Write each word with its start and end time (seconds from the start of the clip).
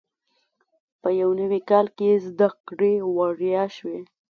په 1.01 1.09
یو 1.21 1.29
نوي 1.41 1.61
کال 1.69 1.87
کې 1.97 2.09
زده 2.27 2.49
کړې 2.67 2.93
وړیا 3.15 3.63
شوې. 3.77 3.99